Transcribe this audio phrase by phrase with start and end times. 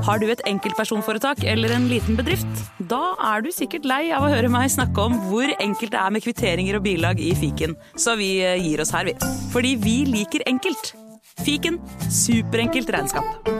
[0.00, 2.62] Har du et enkeltpersonforetak eller en liten bedrift?
[2.88, 6.14] Da er du sikkert lei av å høre meg snakke om hvor enkelt det er
[6.14, 9.16] med kvitteringer og bilag i fiken, så vi eh, gir oss her, vi.
[9.52, 10.94] Fordi vi liker enkelt.
[11.44, 11.76] Fiken
[12.08, 13.50] superenkelt regnskap.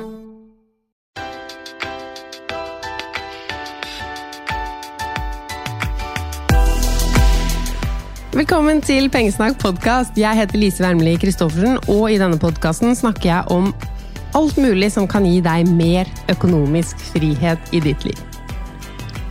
[8.32, 10.16] Velkommen til Pengesnakk podkast.
[10.16, 13.74] Jeg heter Lise Wermelie Christoffersen, og i denne podkasten snakker jeg om
[14.38, 18.18] alt mulig som kan gi deg mer økonomisk frihet i ditt liv.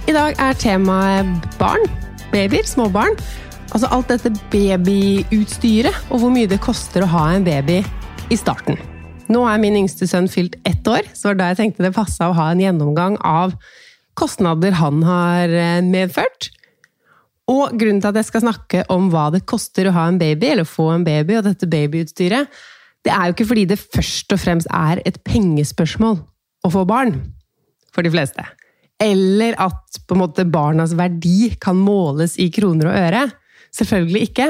[0.09, 1.85] I dag er temaet barn.
[2.33, 2.65] Babyer.
[2.65, 3.17] Småbarn.
[3.69, 7.83] Altså alt dette babyutstyret, og hvor mye det koster å ha en baby
[8.33, 8.79] i starten.
[9.29, 12.31] Nå er min yngste sønn fylt ett år, så var da jeg tenkte det passa
[12.31, 13.53] å ha en gjennomgang av
[14.17, 16.49] kostnader han har eh, medført.
[17.49, 20.49] Og grunnen til at jeg skal snakke om hva det koster å ha en baby,
[20.53, 22.49] eller få en baby, og dette babyutstyret,
[23.07, 26.19] det er jo ikke fordi det først og fremst er et pengespørsmål
[26.65, 27.15] å få barn,
[27.95, 28.43] for de fleste.
[28.99, 33.21] Eller at på en måte barnas verdi kan måles i kroner og øre.
[33.75, 34.49] Selvfølgelig ikke.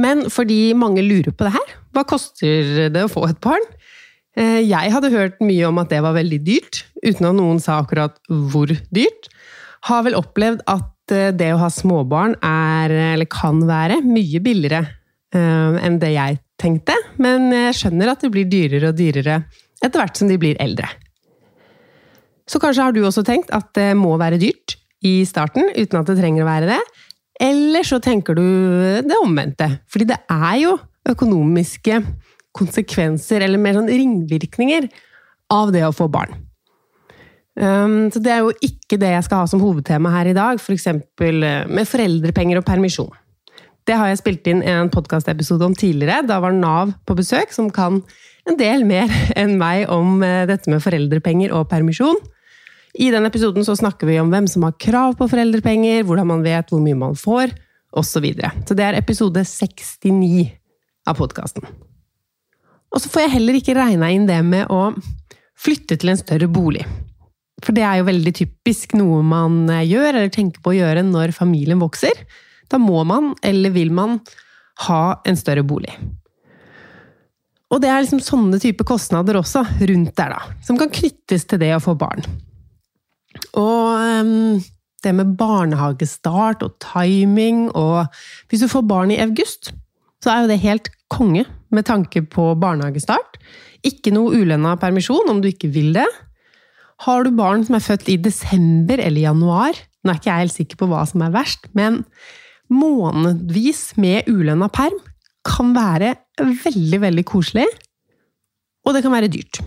[0.00, 1.74] Men fordi mange lurer på det her.
[1.92, 3.64] Hva koster det å få et barn?
[4.38, 7.80] Eh, jeg hadde hørt mye om at det var veldig dyrt, uten at noen sa
[7.82, 9.28] akkurat hvor dyrt.
[9.88, 14.84] Har vel opplevd at eh, det å ha småbarn er, eller kan være, mye billigere
[15.34, 19.42] eh, enn det jeg tenkte, men jeg skjønner at det blir dyrere og dyrere
[19.78, 20.88] etter hvert som de blir eldre.
[22.48, 26.08] Så kanskje har du også tenkt at det må være dyrt i starten, uten at
[26.08, 26.80] det trenger å være det.
[27.38, 28.46] Eller så tenker du
[29.06, 29.68] det omvendte.
[29.90, 30.74] Fordi det er jo
[31.08, 32.00] økonomiske
[32.58, 34.88] konsekvenser, eller mer sånn ringvirkninger,
[35.54, 36.34] av det å få barn.
[37.58, 40.60] Um, så det er jo ikke det jeg skal ha som hovedtema her i dag,
[40.60, 40.90] f.eks.
[41.18, 43.14] For eh, med foreldrepenger og permisjon.
[43.88, 46.20] Det har jeg spilt inn en podkastepisode om tidligere.
[46.28, 48.02] Da var Nav på besøk, som kan
[48.48, 49.08] en del mer
[49.40, 52.18] enn meg om eh, dette med foreldrepenger og permisjon.
[52.98, 56.44] I den episoden så snakker vi om hvem som har krav på foreldrepenger, hvordan man
[56.44, 57.54] vet hvor mye man får,
[57.88, 58.10] osv.
[58.10, 58.50] Så, videre.
[58.68, 60.50] så det er episode 69
[61.08, 61.64] av podkasten.
[62.92, 64.90] Og så får jeg heller ikke regna inn det med å
[65.58, 66.84] flytte til en større bolig.
[67.64, 71.06] For det er jo veldig typisk noe man eh, gjør, eller tenker på å gjøre
[71.08, 72.20] når familien vokser.
[72.68, 74.18] Da må man, eller vil man,
[74.86, 75.94] ha en større bolig.
[77.68, 80.58] Og det er liksom sånne type kostnader også rundt der, da.
[80.64, 82.24] Som kan knyttes til det å få barn.
[83.58, 84.60] Og um,
[85.04, 88.08] det med barnehagestart og timing og
[88.48, 89.72] Hvis du får barn i august,
[90.24, 93.38] så er jo det helt konge med tanke på barnehagestart.
[93.86, 96.08] Ikke noe ulønna permisjon om du ikke vil det.
[97.04, 100.54] Har du barn som er født i desember eller januar Nå er ikke jeg helt
[100.54, 102.04] sikker på hva som er verst, men
[102.72, 104.96] månedvis med ulønna perm
[105.48, 107.66] kan være veldig, veldig koselig,
[108.86, 109.60] og det kan være dyrt.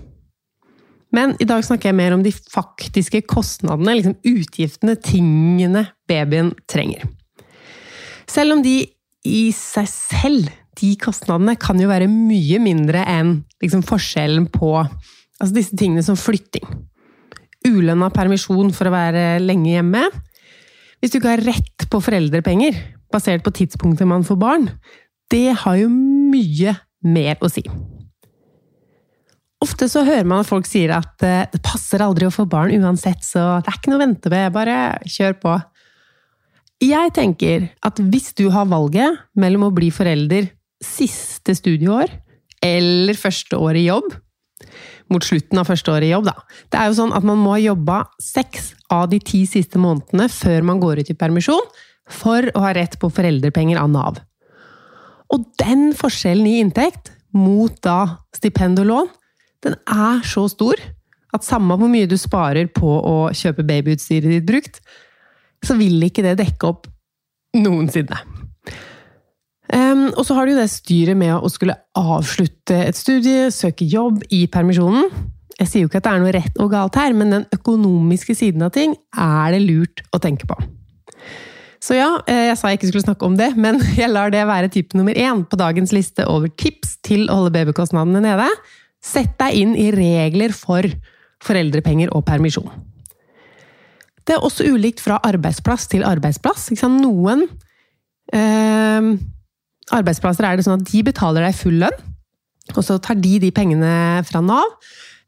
[1.11, 7.03] Men i dag snakker jeg mer om de faktiske kostnadene, liksom utgiftene, tingene babyen trenger.
[8.31, 8.77] Selv om de
[9.27, 15.53] i seg selv, de kostnadene, kan jo være mye mindre enn liksom forskjellen på altså
[15.53, 16.63] disse tingene som flytting.
[17.67, 20.07] Ulønna permisjon for å være lenge hjemme,
[21.01, 22.77] hvis du ikke har rett på foreldrepenger,
[23.13, 24.69] basert på tidspunktet man får barn,
[25.31, 27.63] det har jo mye mer å si.
[29.61, 32.73] Ofte så hører man at folk sier at eh, det passer aldri å få barn
[32.81, 35.59] uansett, så det er ikke noe å vente med, bare kjør på.
[36.81, 40.49] Jeg tenker at hvis du har valget mellom å bli forelder
[40.81, 42.09] siste studieår
[42.65, 44.09] eller første år i jobb,
[45.11, 46.35] mot slutten av første år i jobb, da.
[46.71, 50.29] Det er jo sånn at man må ha jobba seks av de ti siste månedene
[50.31, 51.61] før man går ut i permisjon,
[52.09, 54.21] for å ha rett på foreldrepenger av Nav.
[55.31, 59.11] Og den forskjellen i inntekt mot da stipend og lån,
[59.63, 60.79] den er så stor
[61.31, 64.81] at samme hvor mye du sparer på å kjøpe babyutstyret ditt brukt,
[65.63, 66.89] så vil ikke det dekke opp
[67.55, 68.17] noensinne.
[69.71, 73.87] Um, og så har du jo det styret med å skulle avslutte et studie, søke
[73.87, 75.07] jobb i permisjonen.
[75.61, 78.35] Jeg sier jo ikke at det er noe rett og galt her, men den økonomiske
[78.35, 80.57] siden av ting er det lurt å tenke på.
[81.81, 84.45] Så ja, eh, jeg sa jeg ikke skulle snakke om det, men jeg lar det
[84.49, 88.47] være type nummer én på dagens liste over tips til å holde babykostnadene nede.
[89.01, 90.85] Sett deg inn i regler for
[91.41, 92.69] foreldrepenger og permisjon.
[94.21, 96.69] Det er også ulikt fra arbeidsplass til arbeidsplass.
[96.85, 97.47] Noen
[98.29, 99.07] eh,
[99.91, 101.97] arbeidsplasser er det sånn at de betaler deg full lønn,
[102.75, 104.77] og så tar de de pengene fra Nav.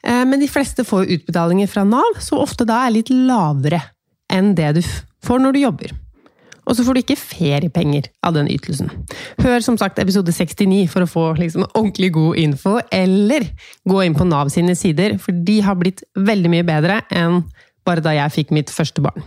[0.06, 3.82] Eh, men de fleste får utbetalinger fra Nav, som ofte da er litt lavere
[4.30, 4.84] enn det du
[5.26, 5.98] får når du jobber.
[6.64, 8.92] Og så får du ikke feriepenger av den ytelsen.
[9.44, 13.50] Hør som sagt episode 69 for å få liksom, ordentlig god info, eller
[13.90, 17.42] gå inn på Nav sine sider, for de har blitt veldig mye bedre enn
[17.84, 19.26] bare da jeg fikk mitt første barn.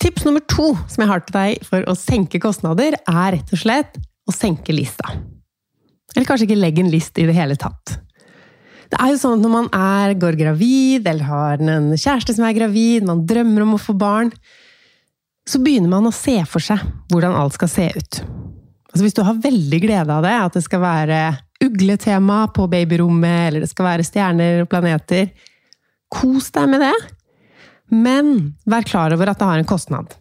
[0.00, 3.60] Tips nummer to som jeg har til deg for å senke kostnader, er rett og
[3.60, 5.12] slett å senke lista.
[6.14, 7.98] Eller kanskje ikke legge en list i det hele tatt.
[8.86, 12.46] Det er jo sånn at når man er, går gravid, eller har en kjæreste som
[12.46, 14.30] er gravid, man drømmer om å få barn,
[15.46, 16.82] så begynner man å se for seg
[17.12, 18.20] hvordan alt skal se ut.
[18.90, 21.20] Altså hvis du har veldig glede av det, at det skal være
[21.62, 25.30] ugletema på babyrommet, eller det skal være stjerner og planeter,
[26.12, 26.94] kos deg med det.
[27.92, 28.32] Men
[28.66, 30.16] vær klar over at det har en kostnad.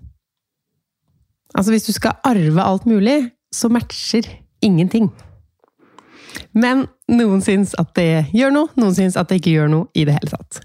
[1.55, 4.27] Altså hvis du skal arve alt mulig, så matcher
[4.65, 5.09] ingenting.
[6.51, 10.03] Men noen syns at det gjør noe, noen syns at det ikke gjør noe i
[10.07, 10.64] det hele tatt.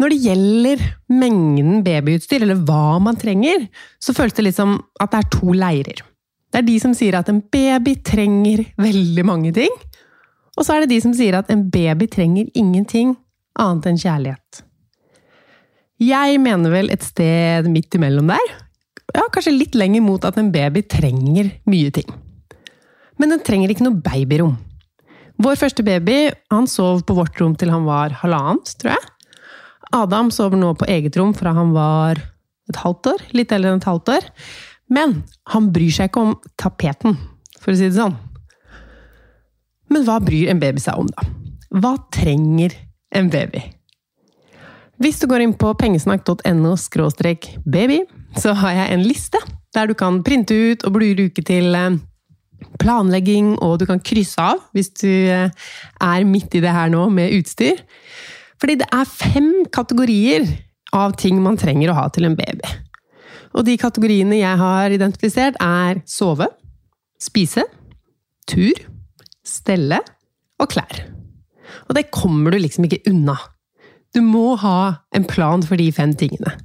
[0.00, 3.66] Når det gjelder mengden babyutstyr, eller hva man trenger,
[4.00, 6.00] så føles det litt som at det er to leirer.
[6.50, 9.74] Det er de som sier at en baby trenger veldig mange ting,
[10.56, 13.14] og så er det de som sier at en baby trenger ingenting
[13.60, 14.64] annet enn kjærlighet.
[16.00, 18.56] Jeg mener vel et sted midt imellom der.
[19.12, 22.08] Ja, kanskje litt lenger mot at en baby trenger mye ting.
[23.20, 24.56] Men den trenger ikke noe babyrom.
[25.40, 29.08] Vår første baby han sov på vårt rom til han var halvannet, tror jeg.
[29.96, 32.20] Adam sover nå på eget rom fra han var
[32.70, 33.24] et halvt år.
[33.34, 34.28] Litt eldre enn et halvt år.
[34.90, 35.20] Men
[35.52, 37.16] han bryr seg ikke om tapeten,
[37.62, 38.16] for å si det sånn.
[39.90, 41.26] Men hva bryr en baby seg om, da?
[41.82, 42.74] Hva trenger
[43.14, 43.62] en baby?
[45.00, 46.74] Hvis du går inn på pengesnakk.no
[47.64, 48.00] baby,
[48.36, 49.40] så har jeg en liste
[49.74, 51.96] der du kan printe ut og bruke til eh,
[52.82, 55.48] planlegging, og du kan krysse av hvis du eh,
[56.02, 57.80] er midt i det her nå med utstyr.
[58.60, 60.46] Fordi det er fem kategorier
[60.96, 62.76] av ting man trenger å ha til en baby.
[63.56, 66.46] Og de kategoriene jeg har identifisert, er sove,
[67.20, 67.64] spise,
[68.50, 68.76] tur,
[69.46, 69.98] stelle
[70.60, 71.02] og klær.
[71.88, 73.36] Og det kommer du liksom ikke unna.
[74.14, 76.56] Du må ha en plan for de fem tingene.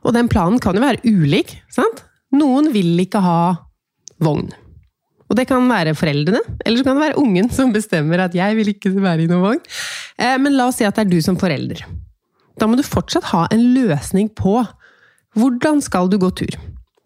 [0.00, 2.04] Og den planen kan jo være ulik, sant?
[2.32, 3.40] Noen vil ikke ha
[4.22, 4.48] vogn.
[5.30, 8.56] Og det kan være foreldrene, eller så kan det være ungen som bestemmer at 'jeg
[8.56, 9.62] vil ikke være i noen vogn'.
[10.18, 11.86] Eh, men la oss si at det er du som forelder.
[12.58, 14.66] Da må du fortsatt ha en løsning på
[15.38, 16.54] hvordan skal du gå tur.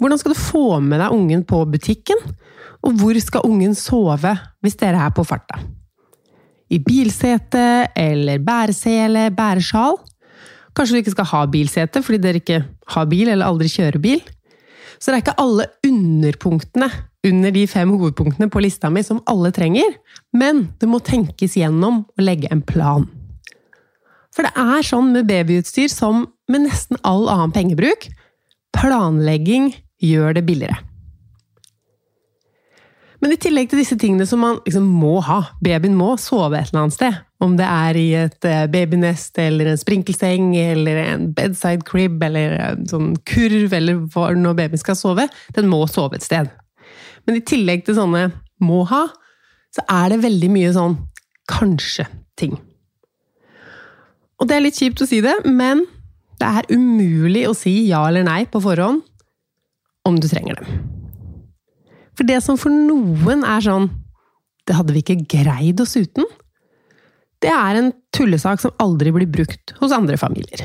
[0.01, 2.17] Hvordan skal du få med deg ungen på butikken?
[2.83, 5.61] Og hvor skal ungen sove hvis dere er på farta?
[6.71, 10.01] I bilsete eller bæresele, bæresjal?
[10.75, 12.65] Kanskje du ikke skal ha bilsete fordi dere ikke
[12.97, 14.21] har bil eller aldri kjører bil?
[14.99, 16.91] Så det er ikke alle underpunktene
[17.25, 19.97] under de fem hovedpunktene på lista mi som alle trenger,
[20.37, 23.07] men det må tenkes gjennom å legge en plan.
[24.35, 28.09] For det er sånn med babyutstyr som med nesten all annen pengebruk.
[28.75, 29.71] Planlegging
[30.03, 30.81] gjør det billigere.
[33.23, 36.69] Men i tillegg til disse tingene som man liksom må ha Babyen må sove et
[36.69, 37.23] eller annet sted.
[37.41, 42.59] Om det er i et eh, babynest eller en sprinkelseng eller en bedside crib eller
[42.67, 44.03] en sånn kurv eller
[44.37, 45.25] når babyen skal sove.
[45.57, 46.53] Den må sove et sted.
[47.25, 48.29] Men i tillegg til sånne
[48.65, 49.07] må ha,
[49.75, 50.97] så er det veldig mye sånn
[51.51, 52.55] kanskje-ting.
[54.41, 55.85] Og det er litt kjipt å si det, men
[56.41, 59.03] det er umulig å si ja eller nei på forhånd
[60.05, 60.81] om du trenger dem.
[62.15, 63.91] For det som for noen er sånn
[64.65, 66.25] Det hadde vi ikke greid oss uten.
[67.45, 70.63] Det er en tullesak som aldri blir brukt hos andre familier.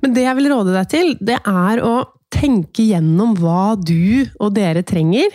[0.00, 1.98] Men det jeg vil råde deg til, det er å
[2.34, 5.30] tenke gjennom hva du og dere trenger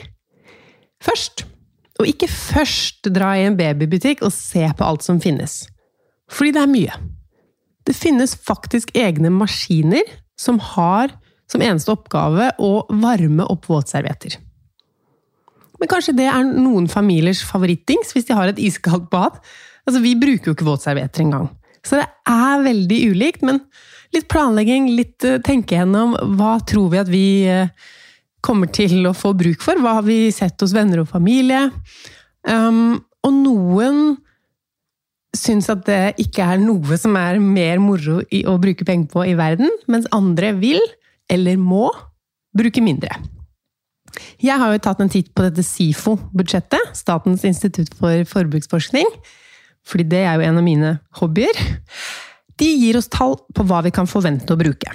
[1.03, 1.45] først.
[1.99, 5.63] Og ikke først dra i en babybutikk og se på alt som finnes.
[6.31, 6.99] Fordi det er mye.
[7.87, 10.05] Det finnes faktisk egne maskiner
[10.39, 11.15] som har
[11.49, 14.37] som eneste oppgave å varme opp våtservietter.
[15.79, 19.39] Men kanskje det er noen familiers favorittings hvis de har et iskaldt bad?
[19.87, 21.49] Altså, Vi bruker jo ikke våtservietter engang.
[21.81, 23.63] Så det er veldig ulikt, men
[24.15, 27.71] litt planlegging, litt uh, tenke gjennom hva tror vi at vi uh,
[28.45, 29.79] kommer til å få bruk for?
[29.81, 31.67] Hva har vi sett hos venner og familie?
[32.47, 34.03] Um, og noen
[35.35, 39.35] syns at det ikke er noe som er mer moro å bruke penger på i
[39.37, 40.79] verden, mens andre vil,
[41.29, 41.89] eller må,
[42.57, 43.11] bruke mindre.
[44.41, 49.05] Jeg har jo tatt en titt på dette SIFO-budsjettet, Statens institutt for forbruksforskning,
[49.85, 51.61] fordi det er jo en av mine hobbyer.
[52.59, 54.91] De gir oss tall på hva vi kan forvente å bruke.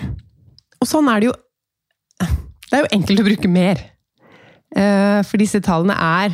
[0.80, 1.38] Og sånn er det jo
[2.64, 3.80] Det er jo enkelt å bruke mer.
[4.74, 6.32] Eh, for disse tallene er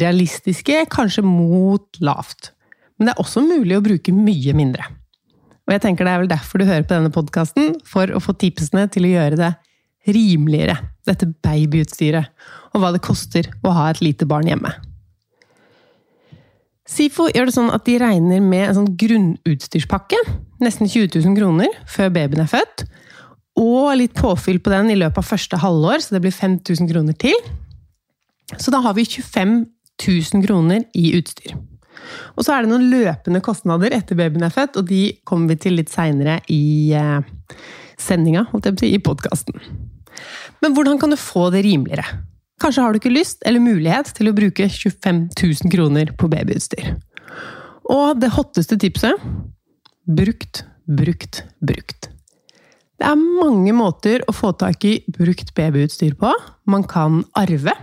[0.00, 2.50] realistiske, kanskje mot lavt.
[2.98, 4.88] Men det er også mulig å bruke mye mindre.
[5.66, 8.34] Og jeg tenker det er vel derfor du hører på denne podkasten, for å få
[8.40, 9.52] tipsene til å gjøre det
[10.10, 12.30] rimeligere, dette babyutstyret,
[12.74, 14.70] og hva det koster å ha et lite barn hjemme.
[16.86, 20.18] SIFO gjør det sånn at de regner med en sånn grunnutstyrspakke,
[20.62, 22.86] nesten 20 000 kroner, før babyen er født,
[23.58, 27.16] og litt påfyll på den i løpet av første halvår, så det blir 5000 kroner
[27.18, 27.34] til.
[28.54, 29.56] Så da har vi 25
[30.06, 31.56] 000 kroner i utstyr.
[32.36, 35.60] Og så er det noen løpende kostnader etter babyen er født, og de kommer vi
[35.64, 37.20] til litt seinere i eh,
[37.98, 39.58] sendinga, holdt jeg på å si, i podkasten.
[40.62, 42.04] Men hvordan kan du få det rimeligere?
[42.62, 46.94] Kanskje har du ikke lyst eller mulighet til å bruke 25 000 kroner på babyutstyr.
[47.92, 49.20] Og det hotteste tipset
[50.06, 52.08] brukt, brukt, brukt.
[52.96, 56.32] Det er mange måter å få tak i brukt babyutstyr på.
[56.64, 57.74] Man kan arve.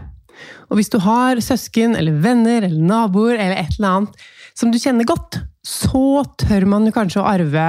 [0.71, 4.23] Og hvis du har søsken eller venner eller naboer eller et eller annet
[4.57, 7.67] som du kjenner godt, så tør man jo kanskje å arve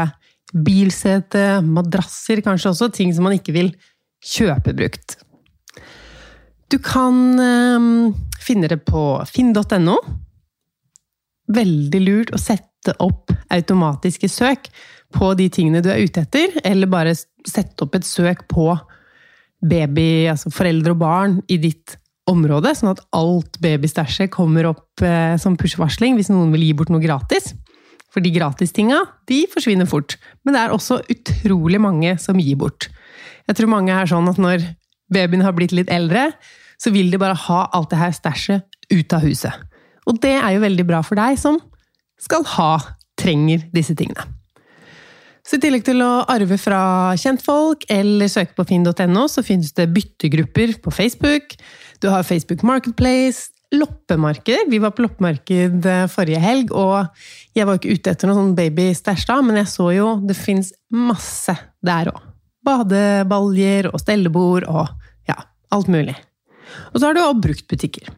[0.54, 3.70] bilsete, madrasser, kanskje også, ting som man ikke vil
[4.25, 5.18] kjøpe brukt.
[6.75, 9.00] Du kan um, finne det på
[9.31, 9.95] finn.no.
[11.54, 14.66] Veldig lurt å sette opp automatiske søk
[15.14, 18.73] på de tingene du er ute etter, eller bare sette opp et søk på
[19.62, 21.95] baby, altså foreldre og barn, i ditt
[22.26, 26.90] område, sånn at alt babystæsjet kommer opp eh, som push-varsling hvis noen vil gi bort
[26.90, 27.52] noe gratis.
[28.11, 28.99] For de gratistinga
[29.31, 32.90] de forsvinner fort, men det er også utrolig mange som gir bort.
[33.47, 34.66] Jeg tror mange er sånn at når
[35.14, 36.33] babyen har blitt litt eldre,
[36.81, 39.64] så vil de bare ha alt det her stæsjet ut av huset.
[40.09, 41.59] Og det er jo veldig bra for deg som
[42.21, 42.73] skal ha,
[43.21, 44.26] trenger disse tingene.
[45.45, 49.90] Så I tillegg til å arve fra kjentfolk eller søke på finn.no, så finnes det
[49.93, 51.52] byttegrupper på Facebook.
[52.00, 54.71] Du har Facebook Marketplace, loppemarkeder.
[54.73, 57.11] Vi var på loppemarked eh, forrige helg, og
[57.57, 60.73] jeg var ikke ute etter noen sånn babystæsj da, men jeg så jo det fins
[60.95, 62.23] masse der òg.
[62.64, 64.88] Badebaljer og stellebord og
[65.28, 65.37] ja,
[65.75, 66.16] alt mulig.
[66.93, 68.12] Og så har du òg bruktbutikker.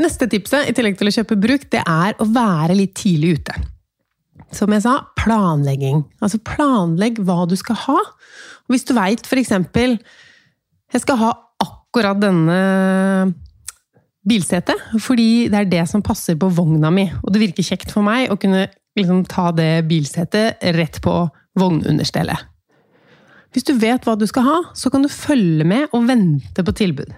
[0.00, 3.58] Neste tipset, i tillegg til å kjøpe brukt, det er å være litt tidlig ute.
[4.56, 6.02] Som jeg sa, planlegging.
[6.24, 8.00] Altså planlegg hva du skal ha.
[8.70, 9.98] Hvis du veit eksempel
[10.90, 11.30] jeg skal ha
[11.62, 12.58] akkurat denne
[14.26, 17.06] bilsetet, fordi det er det som passer på vogna mi.
[17.22, 18.66] Og det virker kjekt for meg å kunne
[18.98, 21.14] liksom ta det bilsetet rett på
[21.60, 22.48] vognunderstellet.
[23.54, 26.74] Hvis du vet hva du skal ha, så kan du følge med og vente på
[26.76, 27.10] tilbud.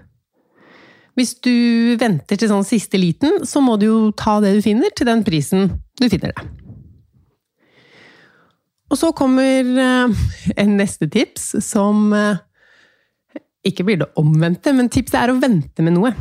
[1.18, 1.52] Hvis du
[2.00, 5.24] venter til sånn siste liten, så må du jo ta det du finner, til den
[5.26, 5.68] prisen
[6.00, 6.46] du finner det.
[8.92, 10.24] Og så kommer eh,
[10.60, 12.40] en neste tips, som eh,
[13.68, 16.12] ikke blir det omvendte, men tipset er å vente med noe.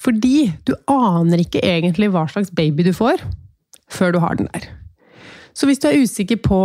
[0.00, 3.20] Fordi du aner ikke egentlig hva slags baby du får,
[3.92, 4.68] før du har den der.
[5.56, 6.60] Så hvis du er usikker på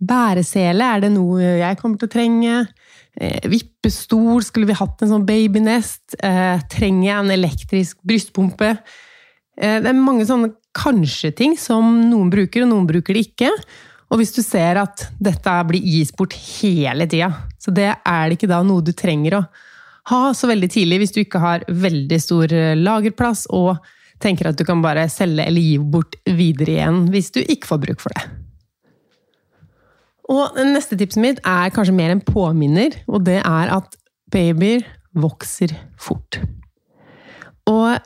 [0.00, 2.56] bæresele, er det noe jeg kommer til å trenge?
[3.20, 6.16] Eh, vippestol, skulle vi hatt en sånn babynest?
[6.22, 8.72] Eh, trenger jeg en elektrisk brystpumpe?
[9.60, 13.50] Eh, det er mange sånne kanskje-ting som noen bruker, og noen bruker det ikke.
[14.10, 17.30] Og hvis du ser at dette blir gis bort hele tida,
[17.62, 19.44] så det er det ikke da noe du trenger å
[20.10, 23.76] ha så veldig tidlig hvis du ikke har veldig stor eh, lagerplass og
[24.20, 27.84] tenker at du kan bare selge eller gi bort videre igjen hvis du ikke får
[27.86, 28.39] bruk for det.
[30.30, 33.96] Og neste tipset mitt er kanskje mer en påminner, og det er at
[34.30, 34.84] babyer
[35.18, 36.38] vokser fort.
[37.66, 37.98] Og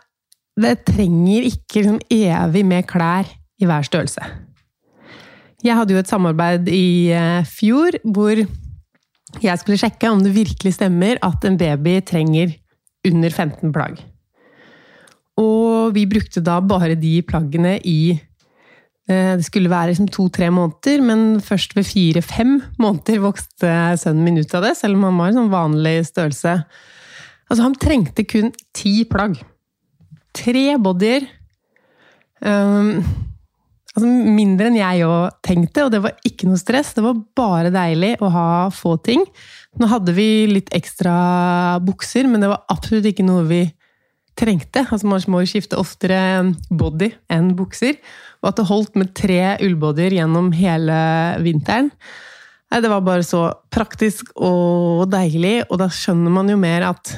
[0.61, 3.29] det trenger ikke liksom evig med klær
[3.61, 4.25] i hver størrelse.
[5.65, 8.41] Jeg hadde jo et samarbeid i eh, fjor hvor
[9.43, 12.53] jeg skulle sjekke om det virkelig stemmer at en baby trenger
[13.09, 13.99] under 15 plagg.
[15.41, 18.15] Og vi brukte da bare de plaggene i
[19.05, 24.55] det skulle være liksom to-tre måneder, men først ved fire-fem måneder vokste sønnen min ut
[24.57, 26.55] av det, selv om han var en sånn vanlig størrelse.
[27.51, 29.37] Altså, han trengte kun ti plagg.
[30.35, 31.29] Tre bodyer.
[32.41, 33.05] Um,
[33.95, 36.95] altså mindre enn jeg òg tenkte, og det var ikke noe stress.
[36.97, 39.23] Det var bare deilig å ha få ting.
[39.81, 41.15] Nå hadde vi litt ekstra
[41.85, 43.63] bukser, men det var absolutt ikke noe vi
[44.39, 44.85] trengte.
[44.89, 46.21] Altså Man må skifte oftere
[46.71, 47.99] body enn bukser.
[48.43, 51.01] Og at det holdt med tre ullbodyer gjennom hele
[51.45, 51.91] vinteren.
[52.75, 57.13] Det var bare så praktisk og deilig, og da skjønner man jo mer at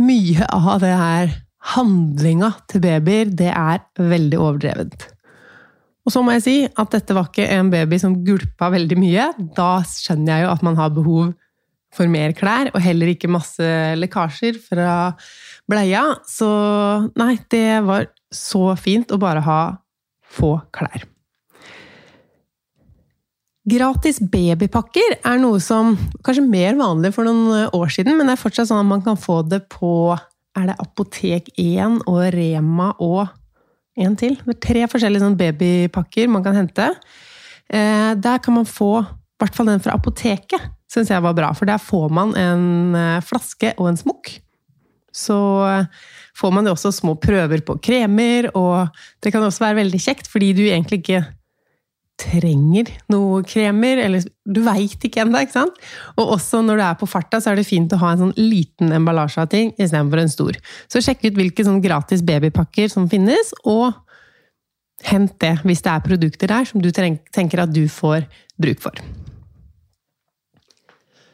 [0.00, 1.32] mye av det her
[1.74, 5.06] handlinga til babyer, det er veldig overdrevet.
[6.04, 9.26] Og så må jeg si at dette var ikke en baby som gulpa veldig mye.
[9.56, 11.32] Da skjønner jeg jo at man har behov
[11.94, 13.66] for mer klær, og heller ikke masse
[13.98, 14.90] lekkasjer fra
[15.70, 16.04] bleia.
[16.28, 16.48] Så
[17.18, 19.62] nei, det var så fint å bare ha
[20.30, 21.06] få klær.
[23.70, 25.92] Gratis babypakker er noe som
[26.24, 29.20] kanskje mer vanlig for noen år siden, men det er fortsatt sånn at man kan
[29.20, 30.16] få det på
[30.58, 33.28] er det Apotek 1 og Rema og
[34.00, 34.36] en til.
[34.42, 36.88] Det er tre forskjellige sånn babypakker man kan hente.
[37.70, 41.52] Eh, der kan man få i hvert fall den fra apoteket, syns jeg var bra.
[41.56, 44.32] For der får man en eh, flaske og en smokk.
[45.12, 45.36] Så
[45.66, 46.06] eh,
[46.38, 48.88] får man jo også små prøver på kremer, og
[49.22, 51.24] det kan også være veldig kjekt, fordi du egentlig ikke
[52.20, 55.78] trenger noe kremer, eller du veit ikke ennå, ikke sant?
[56.20, 58.36] Og også når du er på farta, så er det fint å ha en sånn
[58.36, 60.60] liten emballasje av ting istedenfor en stor.
[60.92, 63.96] Så sjekk ut hvilke sånn gratis babypakker som finnes, og
[65.08, 68.28] hent det hvis det er produkter der som du tenker at du får
[68.60, 69.00] bruk for.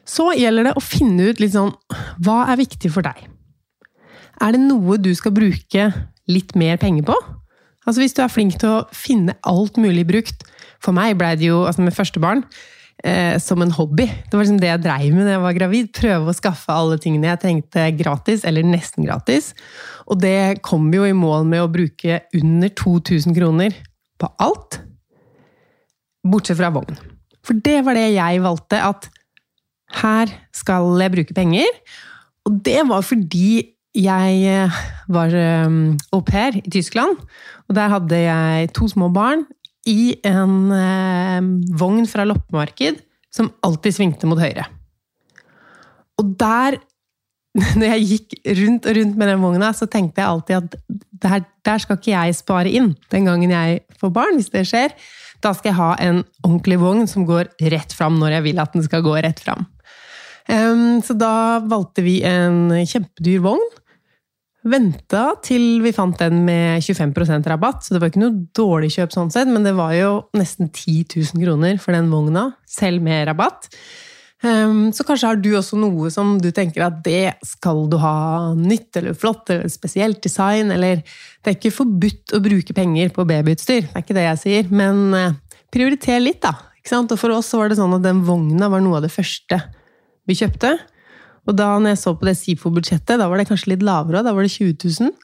[0.07, 1.73] Så gjelder det å finne ut litt sånn
[2.23, 3.25] Hva er viktig for deg?
[4.43, 5.89] Er det noe du skal bruke
[6.29, 7.17] litt mer penger på?
[7.87, 10.43] Altså Hvis du er flink til å finne alt mulig brukt
[10.83, 12.43] For meg blei det jo, altså med første barn,
[13.01, 14.05] eh, som en hobby.
[14.05, 15.89] Det var liksom det jeg dreiv med da jeg var gravid.
[15.95, 19.53] Prøve å skaffe alle tingene jeg trengte gratis, eller nesten gratis.
[20.05, 23.73] Og det kom jo i mål med å bruke under 2000 kroner
[24.21, 24.81] på alt.
[26.27, 26.99] Bortsett fra vogn.
[27.41, 29.09] For det var det jeg valgte, at
[30.03, 31.81] her skal jeg bruke penger.
[32.45, 34.79] Og det var fordi jeg eh,
[35.09, 35.33] var
[35.65, 37.17] um, au pair i Tyskland,
[37.67, 39.45] og der hadde jeg to små barn
[39.87, 42.99] i en um, vogn fra loppemarked
[43.33, 44.67] som alltid svingte mot høyre.
[46.21, 46.77] Og der,
[47.79, 50.77] når jeg gikk rundt og rundt med den vogna, så tenkte jeg alltid at
[51.23, 54.93] der, der skal ikke jeg spare inn den gangen jeg får barn, hvis det skjer.
[55.41, 58.77] Da skal jeg ha en ordentlig vogn som går rett fram når jeg vil at
[58.77, 59.65] den skal gå rett fram.
[60.47, 63.65] Så da valgte vi en kjempedyr vogn
[64.67, 69.13] Venta til vi fant den med 25% rabatt, så det var ikke noe dårlig kjøp
[69.15, 73.27] sånn sett, men det var jo nesten 10 000 kroner for den vogna, selv med
[73.29, 73.69] rabatt.
[74.45, 78.53] Ehm, så kanskje har du også noe som du tenker at det skal du ha
[78.57, 81.01] nytt eller flott eller spesielt design, eller
[81.41, 84.65] Det er ikke forbudt å bruke penger på babyutstyr, det er ikke det jeg sier,
[84.67, 85.37] men eh,
[85.71, 86.57] prioriter litt, da.
[86.91, 89.59] Og for oss var det sånn at den vogna var noe av det første
[90.27, 90.73] vi kjøpte.
[91.47, 94.35] Og da når jeg så på det SIFO-budsjettet, da var det kanskje litt lavere, da
[94.35, 95.15] var det 20 000.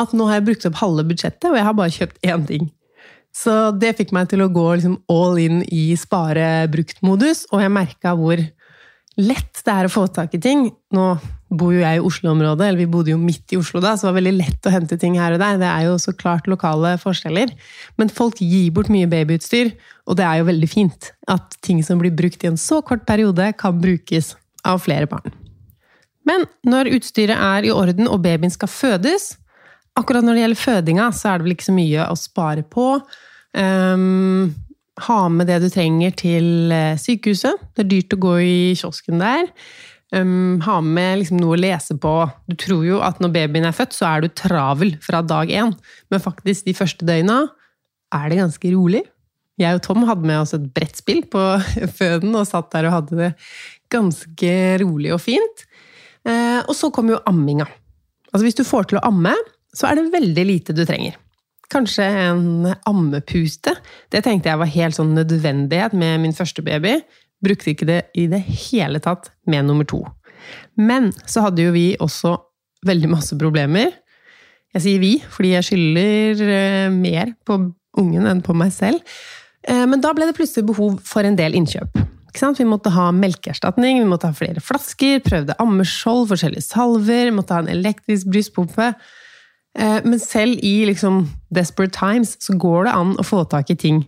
[0.00, 2.68] At nå har jeg brukt opp halve budsjettet, og jeg har bare kjøpt én ting.
[3.34, 8.14] Så det fikk meg til å gå liksom all in i spare-brukt-modus, og jeg merka
[8.18, 8.40] hvor
[9.18, 10.68] lett det er å få tak i ting.
[10.94, 11.06] Nå
[11.48, 14.10] bor jo jeg i Oslo-området, eller vi bodde jo midt i Oslo da, så det
[14.10, 15.60] var veldig lett å hente ting her og der.
[15.60, 17.52] Det er jo så klart lokale forskjeller.
[18.00, 19.72] Men folk gir bort mye babyutstyr,
[20.08, 23.06] og det er jo veldig fint at ting som blir brukt i en så kort
[23.08, 24.34] periode, kan brukes
[24.66, 25.34] av flere barn.
[26.28, 29.32] Men når utstyret er i orden og babyen skal fødes
[29.98, 32.84] Akkurat når det gjelder fødinga, så er det vel ikke så mye å spare på.
[33.50, 34.52] Um,
[35.08, 37.64] ha med det du trenger til eh, sykehuset.
[37.74, 39.48] Det er dyrt å gå i kiosken der.
[40.14, 42.14] Um, ha med liksom noe å lese på.
[42.48, 45.74] Du tror jo at når babyen er født, så er du travel fra dag én.
[46.12, 47.42] Men faktisk, de første døgna
[48.14, 49.04] er det ganske rolig.
[49.58, 51.44] Jeg og Tom hadde med oss et brettspill på
[51.98, 53.32] føden og satt der og hadde det
[53.92, 55.67] ganske rolig og fint.
[56.28, 57.66] Eh, og så kommer jo amminga.
[58.32, 59.32] Altså Hvis du får til å amme,
[59.76, 61.16] så er det veldig lite du trenger.
[61.72, 63.74] Kanskje en ammepuste.
[64.12, 66.98] Det tenkte jeg var helt sånn nødvendighet med min første baby.
[67.44, 70.02] Brukte ikke det i det hele tatt med nummer to.
[70.80, 72.36] Men så hadde jo vi også
[72.88, 73.92] veldig masse problemer.
[74.76, 77.58] Jeg sier vi, fordi jeg skylder eh, mer på
[77.98, 79.02] ungen enn på meg selv.
[79.68, 82.00] Eh, men da ble det plutselig behov for en del innkjøp.
[82.38, 87.64] Vi måtte ha melkeerstatning, vi måtte ha flere flasker, prøvde ammeskjold, forskjellige salver, måtte ha
[87.64, 88.92] en elektrisk brystpumpe.
[89.78, 93.78] Eh, men selv i liksom desperate times så går det an å få tak i
[93.78, 94.04] ting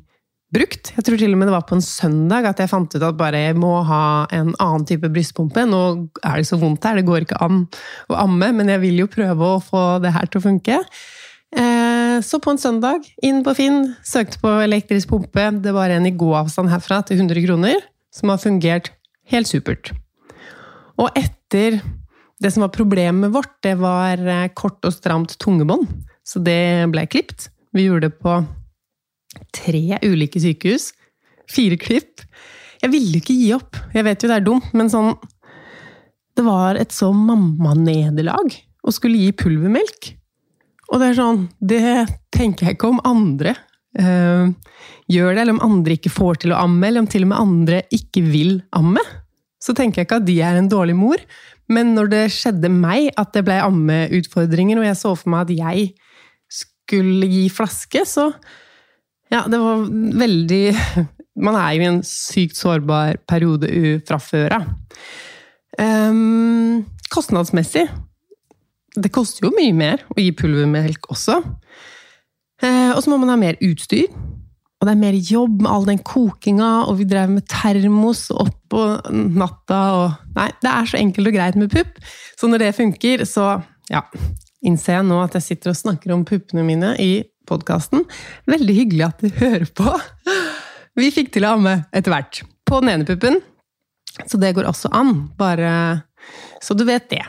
[0.54, 0.90] brukt.
[0.96, 3.18] Jeg tror til og med det var på en søndag at jeg fant ut at
[3.18, 5.64] bare jeg må ha en annen type brystpumpe.
[5.68, 5.82] Nå
[6.26, 7.64] er det så vondt her, det går ikke an
[8.10, 10.80] å amme, men jeg vil jo prøve å få det her til å funke.
[11.50, 15.46] Eh, så på en søndag, inn på Finn, søkte på elektrisk pumpe.
[15.62, 17.78] Det var en i gåavstand herfra til 100 kroner,
[18.14, 18.92] som har fungert
[19.30, 19.92] helt supert.
[21.00, 21.80] Og etter
[22.40, 25.88] det som var problemet vårt, det var eh, kort og stramt tungebånd.
[26.24, 27.50] Så det ble klipt.
[27.76, 28.38] Vi gjorde det på
[29.56, 30.90] tre ulike sykehus.
[31.50, 32.24] Fire klipp.
[32.80, 33.76] Jeg ville ikke gi opp.
[33.94, 35.14] Jeg vet jo det er dumt, men sånn
[36.38, 40.14] Det var et så mammanederlag å skulle gi pulvermelk.
[40.90, 41.82] Og det er sånn Det
[42.32, 43.56] tenker jeg ikke om andre
[43.98, 44.50] uh,
[45.10, 47.42] gjør det, eller om andre ikke får til å amme, eller om til og med
[47.42, 49.02] andre ikke vil amme.
[49.60, 51.20] Så tenker jeg ikke at de er en dårlig mor.
[51.70, 55.54] Men når det skjedde meg at det ble ammeutfordringer, og jeg så for meg at
[55.58, 55.90] jeg
[56.50, 58.30] skulle gi flaske, så
[59.30, 59.84] ja, det var
[60.24, 60.64] veldig
[61.46, 63.68] Man er jo i en sykt sårbar periode
[64.04, 64.64] fra før av.
[65.78, 67.84] Um, kostnadsmessig
[68.98, 71.38] Det koster jo mye mer å gi pulvermelk også.
[72.90, 74.10] Uh, og så må man ha mer utstyr.
[74.80, 78.56] Og det er mer jobb med all den kokinga, og vi drev med termos opp
[78.72, 80.06] på natta og
[80.38, 81.98] Nei, det er så enkelt og greit med pupp.
[82.38, 83.58] Så når det funker, så
[83.90, 84.00] ja,
[84.64, 87.10] innser jeg nå at jeg sitter og snakker om puppene mine i
[87.50, 88.06] podkasten.
[88.48, 89.92] Veldig hyggelig at du hører på.
[90.96, 92.40] Vi fikk til å amme etter hvert.
[92.64, 93.40] På den ene puppen.
[94.24, 95.26] Så det går også an.
[95.36, 95.72] Bare
[96.62, 97.24] så du vet det.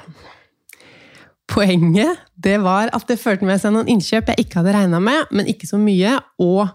[1.51, 5.29] Poenget det var at det førte med seg noen innkjøp jeg ikke hadde regna med,
[5.35, 6.15] men ikke så mye.
[6.41, 6.69] Og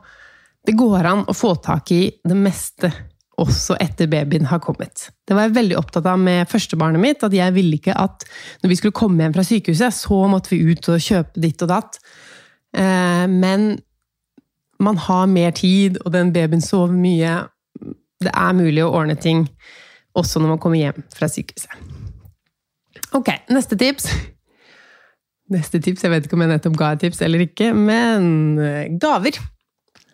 [0.66, 2.92] det går an å få tak i det meste
[3.40, 5.10] også etter babyen har kommet.
[5.28, 7.24] Det var jeg veldig opptatt av med førstebarnet mitt.
[7.24, 8.24] At jeg ville ikke at
[8.62, 11.72] når vi skulle komme hjem fra sykehuset, så måtte vi ut og kjøpe ditt og
[11.72, 12.00] datt.
[12.76, 13.74] Eh, men
[14.80, 17.42] man har mer tid, og den babyen sover mye.
[18.24, 19.46] Det er mulig å ordne ting
[20.16, 21.76] også når man kommer hjem fra sykehuset.
[23.16, 24.08] Ok, neste tips.
[25.52, 28.88] Neste tips, Jeg vet ikke om jeg nettopp ga et tips eller ikke, men eh,
[28.98, 29.38] gaver.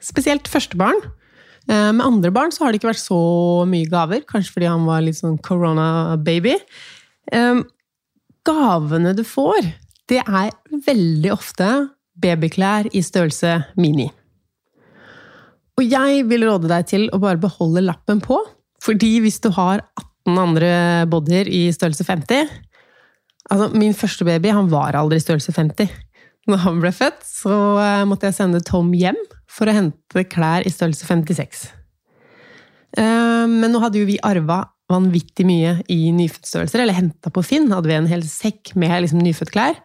[0.02, 0.98] Spesielt første barn.
[1.70, 3.20] Eh, med andre barn så har det ikke vært så
[3.68, 6.58] mye gaver, kanskje fordi han var litt sånn corona-baby.
[8.42, 9.70] Gavene du får,
[10.10, 10.50] det er
[10.84, 11.68] veldig ofte
[12.20, 14.08] babyklær i størrelse mini.
[15.78, 18.36] Og jeg vil råde deg til å bare beholde lappen på,
[18.82, 19.80] fordi hvis du har
[20.26, 20.72] 18 andre
[21.10, 22.50] bodyer i størrelse 50
[23.50, 25.90] Altså, min første baby han var aldri i størrelse 50.
[26.50, 29.18] Når han ble født, så eh, måtte jeg sende Tom hjem
[29.50, 31.66] for å hente klær i størrelse 56.
[32.98, 37.70] Eh, men nå hadde jo vi arva vanvittig mye i nyfødtstørrelser, eller henta på Finn.
[37.72, 39.78] Hadde vi en hel sekk med liksom, nyfødtklær.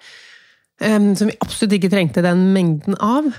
[0.78, 3.32] Som vi absolutt ikke trengte den mengden av.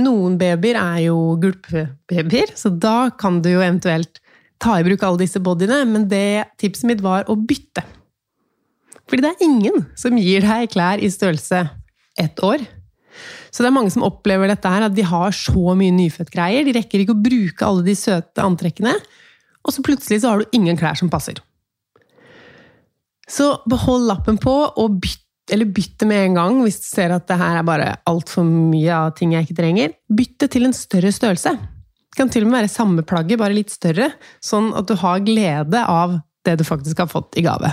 [0.00, 4.20] Noen babyer er jo gulpebabyer, så da kan du jo eventuelt
[4.62, 7.84] ta i bruk alle disse bodyene, men det tipset mitt var å bytte.
[9.12, 11.66] Fordi det er ingen som gir deg klær i størrelse
[12.16, 12.64] ett år.
[13.52, 16.64] Så det er mange som opplever dette her, at de har så mye nyfødtgreier.
[16.64, 18.94] De rekker ikke å bruke alle de søte antrekkene,
[19.62, 21.36] og så plutselig så har du ingen klær som passer.
[23.28, 25.20] Så behold lappen på, og bytt
[25.52, 28.94] eller bytte med en gang hvis du ser at det her er bare altfor mye
[28.94, 29.94] av ting jeg ikke trenger.
[30.08, 31.52] Bytt det til en større størrelse.
[31.52, 34.12] Det kan til og med være samme plagget, bare litt større.
[34.40, 37.72] Sånn at du har glede av det du faktisk har fått i gave.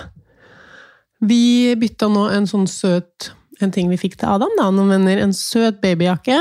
[1.20, 5.20] Vi bytta nå en sånn søt En ting vi fikk til Adam, da, noen venner.
[5.20, 6.38] En søt babyjakke.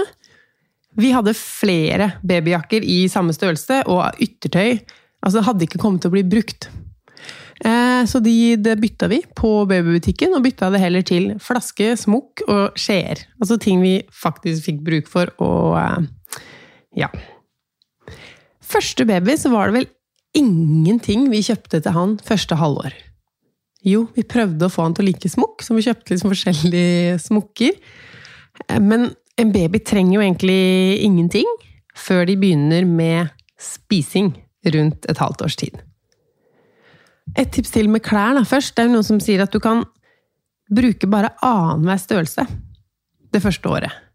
[1.03, 4.79] Vi hadde flere babyjakker i samme størrelse, og yttertøy.
[5.19, 6.69] Altså, det hadde ikke kommet til å bli brukt.
[7.67, 12.45] Eh, så de, det bytta vi på babybutikken, og bytta det heller til flaske, smokk
[12.47, 13.25] og skjeer.
[13.43, 16.47] Altså ting vi faktisk fikk bruk for, og eh,
[17.03, 17.11] ja.
[18.63, 19.91] Første baby så var det vel
[20.39, 22.95] ingenting vi kjøpte til han første halvår.
[23.87, 27.19] Jo, vi prøvde å få han til å like smokk, så vi kjøpte liksom forskjellige
[27.23, 27.77] smokker.
[28.67, 30.63] Eh, men en baby trenger jo egentlig
[31.07, 31.47] ingenting
[31.99, 34.33] før de begynner med spising
[34.75, 35.79] rundt et halvt års tid.
[37.39, 38.75] Et tips til med klær da, først.
[38.75, 39.85] Det er noen som sier at du kan
[40.75, 42.45] bruke bare annenhver størrelse
[43.33, 44.08] det første året.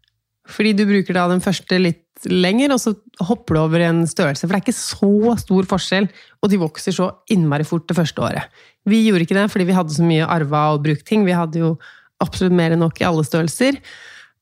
[0.50, 2.92] Fordi du bruker da den første litt lenger, og så
[3.26, 4.44] hopper du over en størrelse.
[4.44, 6.08] For det er ikke så stor forskjell,
[6.40, 8.62] og de vokser så innmari fort det første året.
[8.88, 11.24] Vi gjorde ikke det fordi vi hadde så mye arva og brukt ting.
[11.24, 11.74] Vi hadde jo
[12.22, 13.80] absolutt mer enn nok i alle størrelser.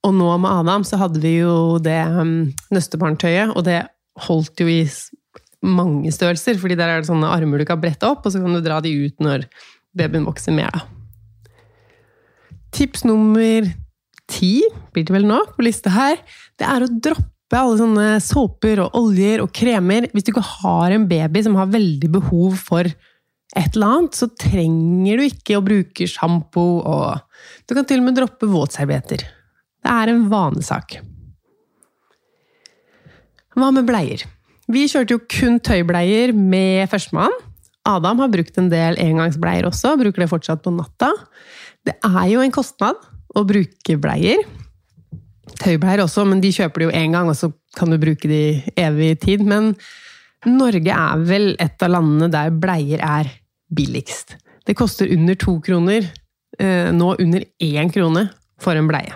[0.03, 3.85] Og nå med Adam så hadde vi jo det um, nøstebarntøyet, og det
[4.27, 4.83] holdt jo i
[5.63, 8.57] mange størrelser, fordi der er det sånne armer du kan brette opp, og så kan
[8.57, 9.47] du dra de ut når
[9.97, 10.75] babyen vokser mer.
[10.75, 10.83] Da.
[12.75, 13.69] Tips nummer
[14.33, 14.57] ti,
[14.95, 16.21] blir det vel nå, på lista her,
[16.61, 20.09] det er å droppe alle sånne såper og oljer og kremer.
[20.13, 24.31] Hvis du ikke har en baby som har veldig behov for et eller annet, så
[24.33, 27.29] trenger du ikke å bruke sjampo og
[27.67, 29.25] Du kan til og med droppe våtservietter.
[29.83, 31.01] Det er en vanesak.
[33.59, 34.23] Hva med bleier?
[34.73, 37.35] Vi kjørte jo kun tøybleier med førstemann.
[37.89, 41.11] Adam har brukt en del engangsbleier også, bruker det fortsatt på natta.
[41.83, 43.01] Det er jo en kostnad
[43.37, 44.43] å bruke bleier.
[45.63, 48.61] Tøybleier også, men de kjøper de jo én gang, og så kan du bruke de
[48.79, 49.45] evig tid.
[49.47, 49.73] Men
[50.49, 53.31] Norge er vel et av landene der bleier er
[53.73, 54.37] billigst.
[54.67, 56.07] Det koster under to kroner,
[56.59, 58.29] eh, nå under én krone,
[58.63, 59.15] for en bleie.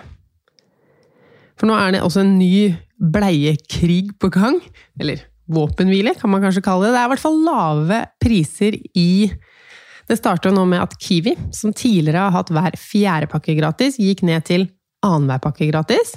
[1.57, 4.59] For nå er det også en ny bleiekrig på gang.
[4.99, 6.95] Eller våpenhvile, kan man kanskje kalle det.
[6.95, 9.31] Det er i hvert fall lave priser i
[10.07, 14.23] Det starter nå med at Kiwi, som tidligere har hatt hver fjerde pakke gratis, gikk
[14.27, 14.69] ned til
[15.03, 16.15] annenhver pakke gratis.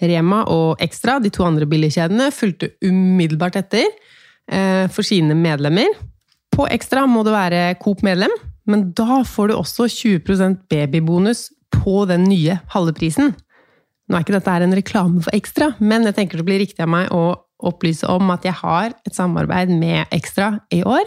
[0.00, 5.92] Rema og Extra, de to andre billigkjedene, fulgte umiddelbart etter eh, for sine medlemmer.
[6.50, 8.34] På Extra må du være Coop-medlem,
[8.70, 13.34] men da får du også 20% babybonus på den nye halve prisen.
[14.10, 16.90] Nå er ikke dette en reklame for Ekstra, men jeg tenker det blir riktig av
[16.90, 17.38] meg å
[17.70, 21.06] opplyse om at jeg har et samarbeid med Ekstra i år.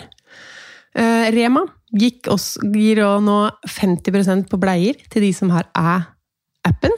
[0.96, 3.38] Eh, Rema gikk også, gir nå
[3.70, 6.96] 50% på bleier til de som har Æ-appen.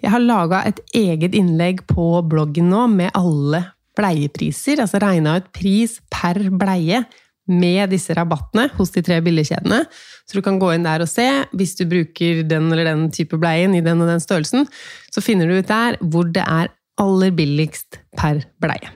[0.00, 3.64] Jeg har laga et eget innlegg på bloggen nå med alle
[3.98, 7.02] bleiepriser, altså regna ut pris per bleie
[7.50, 9.82] med disse rabattene hos de tre billigkjedene.
[10.28, 11.26] Så du kan gå inn der og se.
[11.56, 14.68] Hvis du bruker den eller den type bleien i den og den størrelsen,
[15.10, 18.94] så finner du ut der hvor det er aller billigst per bleie.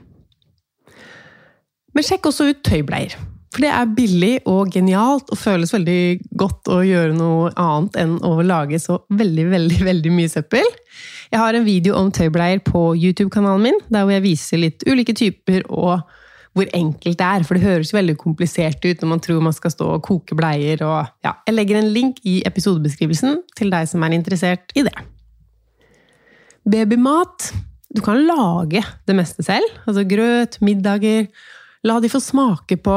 [1.94, 3.14] Men sjekk også ut tøybleier.
[3.54, 5.98] For det er billig og genialt og føles veldig
[6.34, 10.66] godt å gjøre noe annet enn å lage så veldig, veldig, veldig mye søppel.
[11.30, 15.14] Jeg har en video om tøybleier på YouTube-kanalen min, der hvor jeg viser litt ulike
[15.14, 16.02] typer og
[16.54, 17.46] hvor enkelt det er.
[17.46, 20.34] For det høres jo veldig komplisert ut når man tror man skal stå og koke
[20.38, 20.82] bleier.
[20.86, 24.96] Og, ja, jeg legger en link i episodebeskrivelsen til deg som er interessert i det.
[26.66, 27.52] Babymat
[27.94, 29.66] Du kan lage det meste selv.
[29.86, 31.28] Altså grøt, middager.
[31.86, 32.94] La de få smake på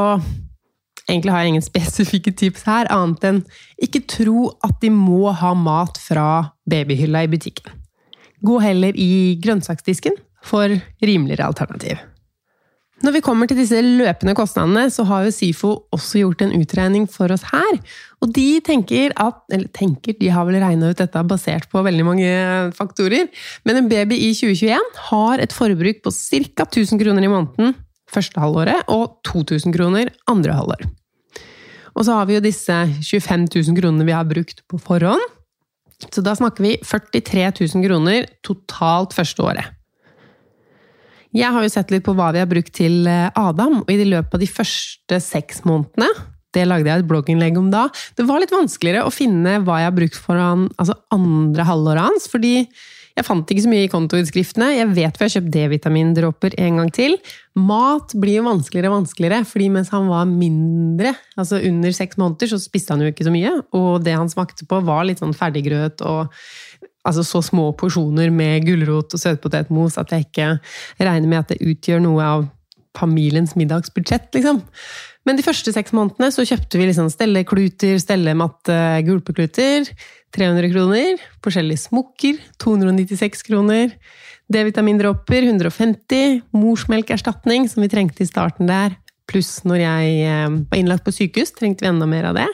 [1.08, 3.42] Egentlig har jeg ingen spesifikke tips her, annet enn
[3.84, 6.28] ikke tro at de må ha mat fra
[6.70, 7.72] babyhylla i butikken.
[8.44, 11.98] Gå heller i grønnsaksdisken for rimeligere alternativ.
[13.06, 17.06] Når vi kommer til disse løpende kostnadene, så har jo SIFO også gjort en utregning
[17.14, 17.78] for oss her.
[18.26, 22.06] Og de tenker at Eller tenker, de har vel regna ut dette basert på veldig
[22.06, 22.32] mange
[22.76, 23.30] faktorer.
[23.64, 26.66] Men en baby i 2021 har et forbruk på ca.
[26.66, 27.78] 1000 kroner i måneden
[28.12, 30.86] første halvåret og 2000 kroner andre halvår.
[31.98, 35.24] Og så har vi jo disse 25 000 kronene vi har brukt på forhånd.
[36.14, 39.74] Så da snakker vi 43 000 kroner totalt første året.
[41.36, 44.06] Jeg har jo sett litt på hva vi har brukt til eh, Adam, og i
[44.06, 46.08] løpet av de første seks månedene
[46.56, 47.88] det lagde jeg et blogginnlegg om da.
[48.18, 52.08] Det var litt vanskeligere å finne hva jeg har brukt for han, altså andre halvåret
[52.08, 52.54] hans, fordi
[53.18, 54.68] jeg fant ikke så mye i kontoutskriftene.
[54.78, 57.16] Jeg vet vi har kjøpt D-vitamindråper en gang til.
[57.58, 62.52] Mat blir jo vanskeligere og vanskeligere, fordi mens han var mindre, altså under seks måneder,
[62.52, 63.56] så spiste han jo ikke så mye.
[63.78, 66.30] Og det han smakte på, var litt sånn ferdiggrøt og
[67.08, 70.50] altså så små porsjoner med gulrot og søtpotetmos at jeg ikke
[71.00, 72.48] regner med at det utgjør noe av
[72.98, 74.62] familiens middagsbudsjett, liksom.
[75.28, 78.78] Men de første seks månedene så kjøpte vi liksom stellekluter, stellematte,
[79.08, 79.90] gulpekluter.
[80.36, 81.22] 300 kroner.
[81.46, 82.40] Forskjellige smokker.
[82.64, 83.94] 296 kroner.
[84.52, 86.42] D-vitamindråper 150.
[86.56, 88.96] Morsmelkerstatning, som vi trengte i starten der.
[89.28, 92.48] Pluss når jeg eh, var innlagt på sykehus, trengte vi enda mer av det.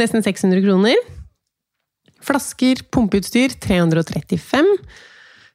[0.00, 1.00] Nesten 600 kroner.
[2.24, 4.68] Flasker, pumpeutstyr 335.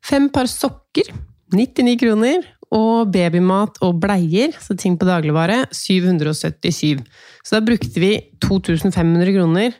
[0.05, 1.13] Fem par sokker
[1.53, 2.51] 99 kroner.
[2.75, 7.03] Og babymat og bleier, så ting på dagligvare, 777.
[7.45, 9.77] Så da brukte vi 2500 kroner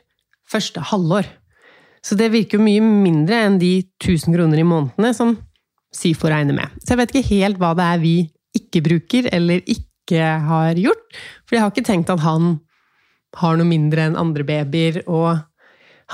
[0.48, 1.26] første halvår.
[2.06, 5.34] Så det virker jo mye mindre enn de 1000 kroner i månedene som
[5.96, 6.78] SIFO regner med.
[6.84, 8.14] Så jeg vet ikke helt hva det er vi
[8.56, 11.18] ikke bruker, eller ikke har gjort.
[11.44, 12.56] For jeg har ikke tenkt at han
[13.36, 15.42] har noe mindre enn andre babyer, og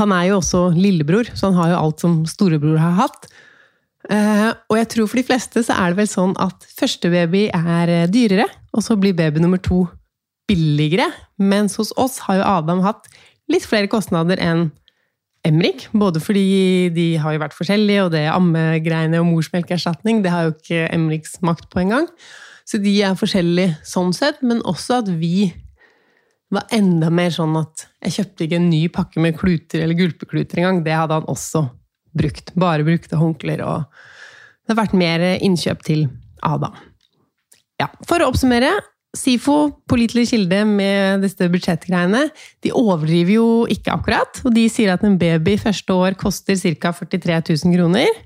[0.01, 3.29] han er jo også lillebror, så han har jo alt som storebror har hatt.
[4.11, 7.45] Eh, og jeg tror for de fleste så er det vel sånn at første baby
[7.55, 9.85] er eh, dyrere, og så blir baby nummer to
[10.51, 11.11] billigere.
[11.39, 13.07] Mens hos oss har jo Adam hatt
[13.53, 14.71] litt flere kostnader enn
[15.47, 15.89] Emrik.
[15.93, 20.55] Både fordi de har jo vært forskjellige, og det ammegreiene og morsmelkerstatning det har jo
[20.55, 22.07] ikke Emriks makt på engang.
[22.69, 25.51] Så de er forskjellige sånn sett, men også at vi
[26.53, 30.61] var enda mer sånn at jeg kjøpte ikke en ny pakke med kluter eller gulpekluter
[30.61, 30.83] engang.
[30.85, 31.65] Det hadde han også
[32.13, 32.53] brukt.
[32.55, 34.03] Bare brukte håndklær og
[34.63, 36.05] Det har vært mer innkjøp til
[36.47, 36.77] Adam.
[37.83, 38.71] Ja, for å oppsummere.
[39.13, 39.57] SIFO,
[39.91, 42.25] pålitelig kilde med disse budsjettgreiene,
[42.65, 44.41] de overdriver jo ikke akkurat.
[44.47, 46.95] Og de sier at en baby første år koster ca.
[46.97, 48.23] 43 000 kroner.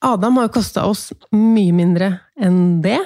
[0.00, 3.00] Adam har jo kosta oss mye mindre enn det.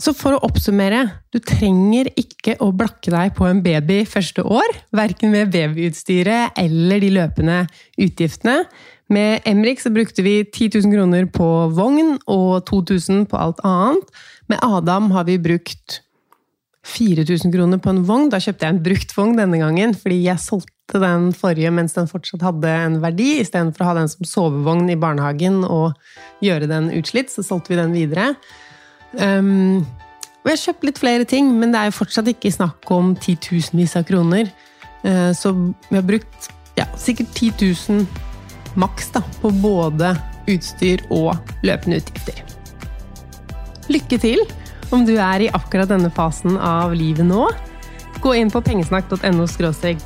[0.00, 4.74] Så for å oppsummere, du trenger ikke å blakke deg på en baby første år.
[4.96, 7.58] Verken med babyutstyret eller de løpende
[8.00, 8.64] utgiftene.
[9.10, 14.06] Med Emrik så brukte vi 10 000 kroner på vogn og 2000 på alt annet.
[14.50, 16.00] Med Adam har vi brukt
[16.86, 18.30] 4000 kroner på en vogn.
[18.32, 22.10] Da kjøpte jeg en brukt vogn denne gangen, fordi jeg solgte den forrige mens den
[22.10, 23.36] fortsatt hadde en verdi.
[23.44, 25.94] Istedenfor å ha den som sovevogn i barnehagen og
[26.42, 28.32] gjøre den utslitt, så solgte vi den videre.
[29.14, 29.86] Um,
[30.40, 33.14] og jeg har kjøpt litt flere ting, men det er jo fortsatt ikke snakk om
[33.22, 34.50] titusenvis av kroner.
[35.04, 40.16] Uh, så vi har brukt ja, sikkert 10 000 maks på både
[40.50, 42.59] utstyr og løpende utgifter.
[43.90, 44.44] Lykke til
[44.94, 47.48] om du er i akkurat denne fasen av livet nå.
[48.20, 49.46] Gå inn på pengesnakk.no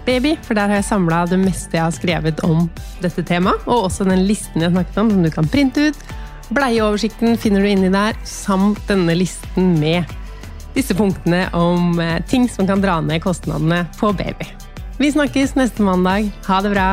[0.06, 2.68] baby, for der har jeg samla det meste jeg har skrevet om
[3.02, 6.04] dette temaet, og også den listen jeg snakket om, som du kan printe ut
[6.52, 10.04] Bleieoversikten finner du inni der, samt denne listen med
[10.74, 14.50] disse punktene om eh, ting som kan dra ned kostnadene på baby.
[15.00, 16.30] Vi snakkes neste mandag.
[16.46, 16.90] Ha det bra!